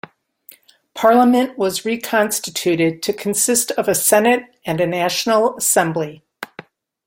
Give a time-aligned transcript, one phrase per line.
[0.95, 6.23] Parliament was reconstituted to consist of a Senate and a National Assembly.